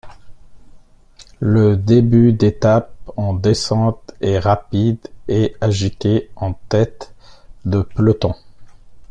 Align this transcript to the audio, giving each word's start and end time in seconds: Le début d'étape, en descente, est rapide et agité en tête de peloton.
Le 1.41 1.77
début 1.77 2.33
d'étape, 2.33 2.91
en 3.17 3.35
descente, 3.35 4.13
est 4.19 4.39
rapide 4.39 4.97
et 5.27 5.55
agité 5.61 6.31
en 6.35 6.53
tête 6.69 7.13
de 7.65 7.83
peloton. 7.83 8.33